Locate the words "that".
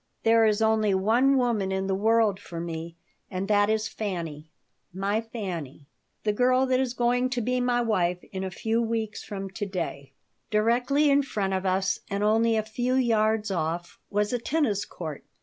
3.47-3.69, 6.65-6.79